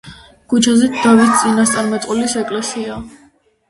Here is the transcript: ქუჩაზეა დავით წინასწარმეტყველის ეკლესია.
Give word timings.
ქუჩაზეა 0.53 1.03
დავით 1.03 1.37
წინასწარმეტყველის 1.43 2.39
ეკლესია. 2.45 3.03